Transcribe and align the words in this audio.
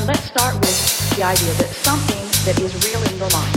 And 0.00 0.08
let's 0.08 0.32
start 0.32 0.56
with 0.56 0.80
the 1.12 1.20
idea 1.28 1.52
that 1.60 1.68
something 1.84 2.24
that 2.48 2.56
is 2.56 2.72
real 2.88 3.04
in 3.04 3.20
your 3.20 3.28
life. 3.36 3.52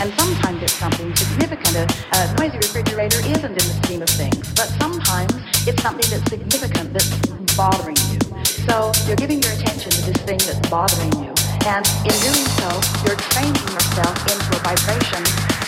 And 0.00 0.08
sometimes 0.16 0.64
it's 0.64 0.72
something 0.72 1.12
significant. 1.12 1.76
A, 1.76 1.84
a 2.16 2.20
noisy 2.40 2.56
refrigerator 2.64 3.20
isn't 3.20 3.52
in 3.52 3.60
the 3.60 3.76
scheme 3.84 4.00
of 4.00 4.08
things, 4.08 4.40
but 4.56 4.72
sometimes 4.80 5.36
it's 5.68 5.84
something 5.84 6.08
that's 6.08 6.24
significant 6.32 6.96
that's 6.96 7.12
bothering 7.52 8.00
you. 8.08 8.16
So 8.64 8.88
you're 9.04 9.20
giving 9.20 9.44
your 9.44 9.52
attention 9.52 9.92
to 9.92 10.00
this 10.08 10.16
thing 10.24 10.40
that's 10.40 10.64
bothering 10.72 11.12
you. 11.20 11.36
And 11.68 11.84
in 12.08 12.16
doing 12.24 12.48
so, 12.56 12.72
you're 13.04 13.20
training 13.36 13.60
yourself 13.76 14.16
into 14.32 14.48
a 14.48 14.60
vibration 14.64 15.20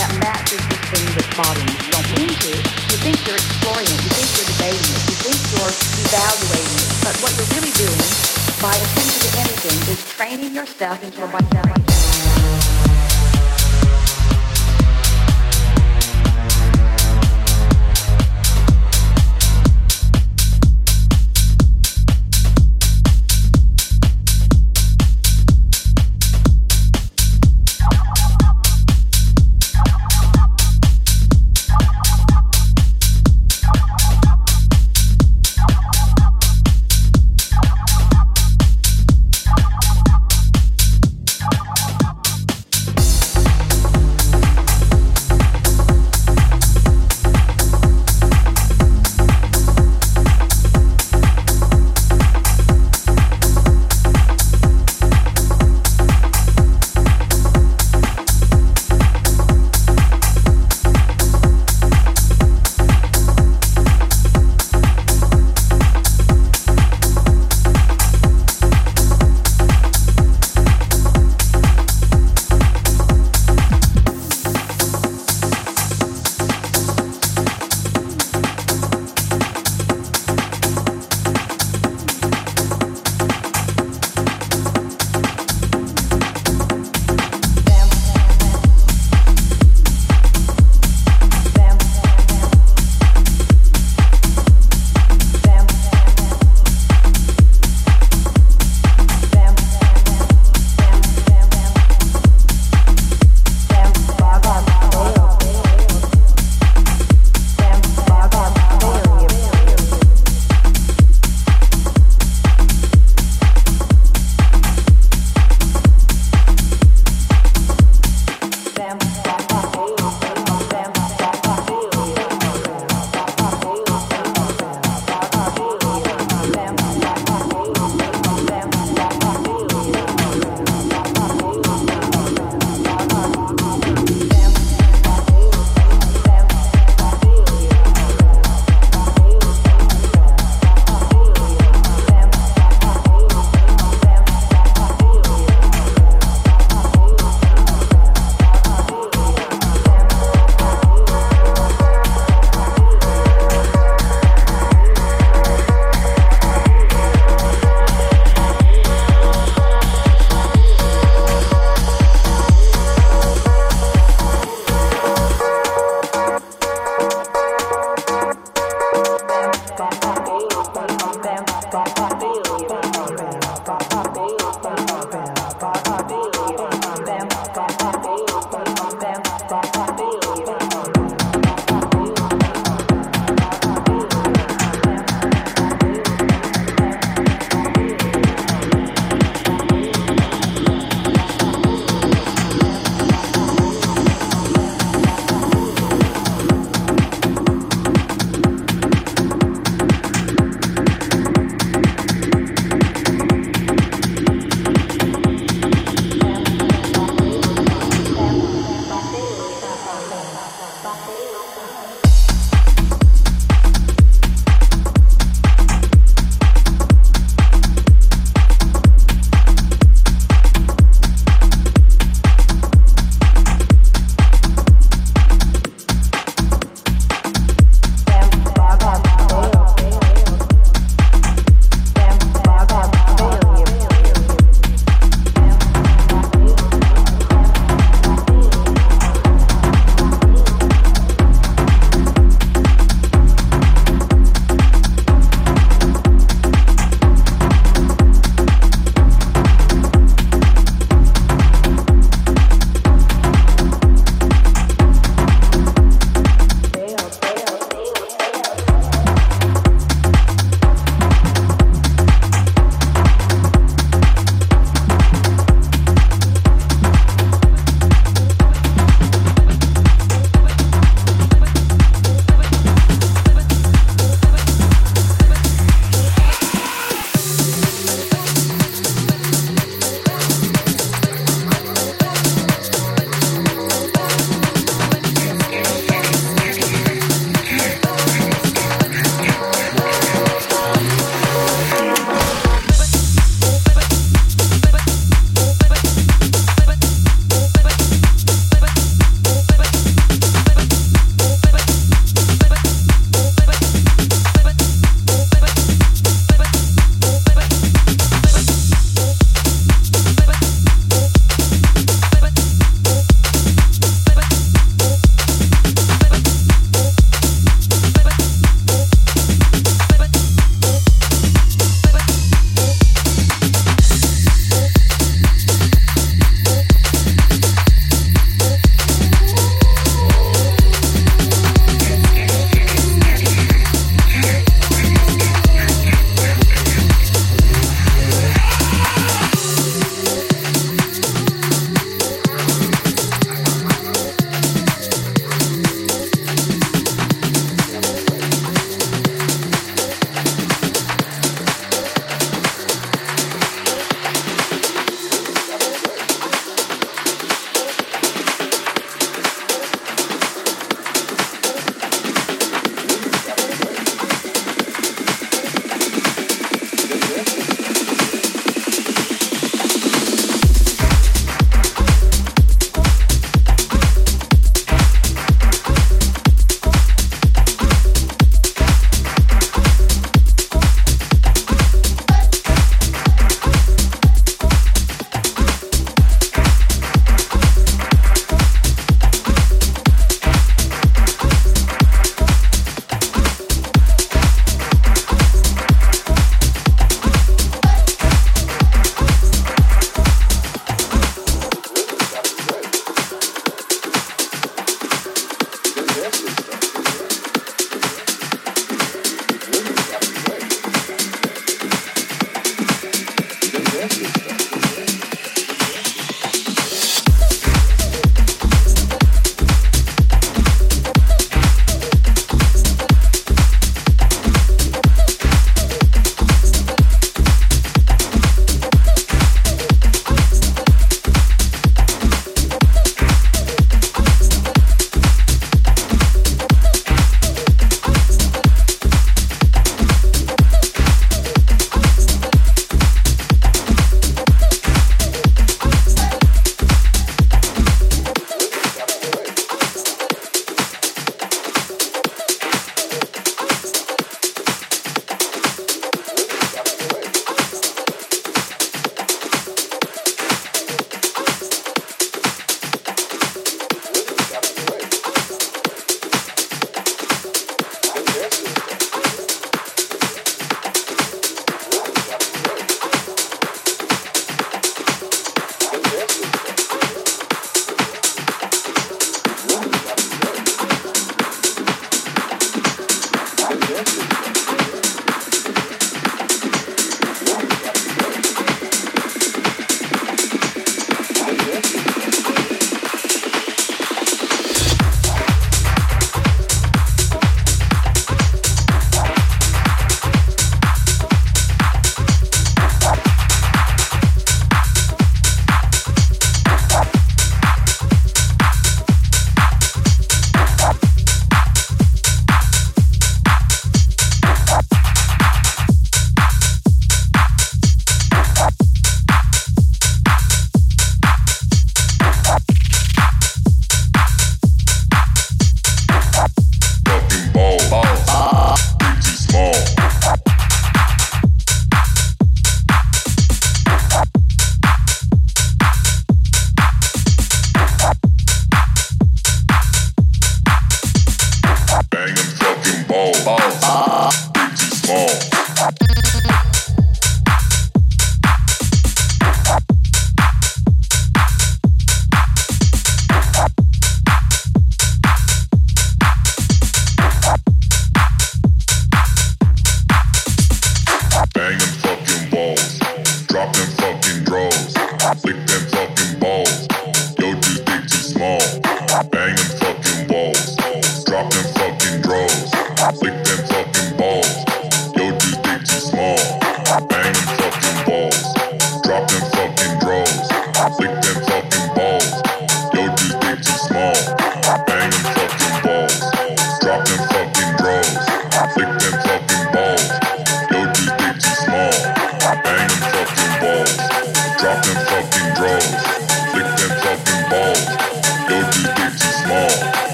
that 0.00 0.08
matches 0.24 0.64
this 0.64 0.80
thing 0.96 1.04
that's 1.12 1.28
bothering 1.36 1.68
you. 1.68 1.76
You 1.76 1.92
don't 1.92 2.08
mean 2.16 2.32
to. 2.32 2.52
You 2.88 2.96
think 3.04 3.20
you're 3.28 3.36
exploring 3.36 3.84
it. 3.84 4.00
You 4.00 4.12
think 4.16 4.28
you're 4.32 4.48
debating 4.48 4.80
it. 4.80 5.02
You 5.12 5.16
think 5.28 5.38
you're 5.60 5.74
evaluating 6.08 6.72
it. 6.72 6.88
But 7.04 7.14
what 7.20 7.36
you're 7.36 7.52
really 7.60 7.76
doing 7.76 8.45
by 8.62 8.72
to 8.72 9.38
anything 9.38 9.92
is 9.92 10.08
training 10.08 10.54
yourself 10.54 11.02
into 11.04 11.22
a 11.22 11.26
vibration. 11.26 11.95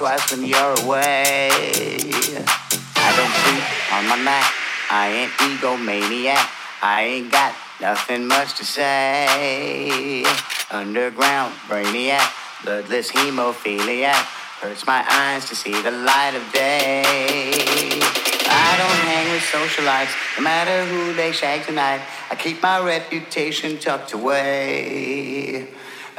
Twice 0.00 0.30
when 0.30 0.46
you're 0.46 0.74
away. 0.84 1.50
I 2.96 3.08
don't 3.16 3.34
sleep 3.40 3.64
on 3.92 4.08
my 4.08 4.16
Mac. 4.16 4.50
I 4.90 5.08
ain't 5.08 5.32
egomaniac. 5.32 6.50
I 6.82 7.02
ain't 7.02 7.30
got 7.30 7.54
nothing 7.82 8.26
much 8.26 8.56
to 8.56 8.64
say. 8.64 10.24
Underground 10.70 11.52
brainiac, 11.68 12.26
bloodless 12.64 13.10
hemophiliac. 13.12 14.24
Hurts 14.62 14.86
my 14.86 15.04
eyes 15.06 15.44
to 15.50 15.54
see 15.54 15.76
the 15.82 15.90
light 15.90 16.34
of 16.34 16.50
day. 16.52 17.02
I 18.52 18.70
don't 18.80 19.00
hang 19.10 19.30
with 19.32 19.42
socialites, 19.42 20.14
no 20.38 20.44
matter 20.44 20.86
who 20.86 21.12
they 21.12 21.32
shag 21.32 21.66
tonight. 21.66 22.00
I 22.30 22.36
keep 22.36 22.62
my 22.62 22.82
reputation 22.82 23.78
tucked 23.78 24.14
away. 24.14 25.68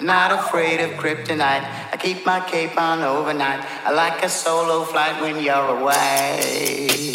Not 0.01 0.31
afraid 0.31 0.79
of 0.81 0.91
kryptonite. 0.91 1.63
I 1.93 1.97
keep 1.97 2.25
my 2.25 2.39
cape 2.39 2.75
on 2.75 3.03
overnight. 3.03 3.63
I 3.85 3.91
like 3.91 4.23
a 4.23 4.29
solo 4.29 4.83
flight 4.83 5.21
when 5.21 5.43
you're 5.43 5.77
away. 5.77 7.13